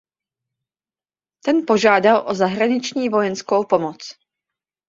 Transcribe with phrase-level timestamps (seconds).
[1.43, 3.97] Ten požádal o zahraniční vojenskou pomoc.